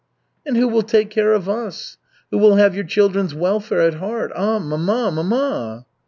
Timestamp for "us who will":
1.47-2.55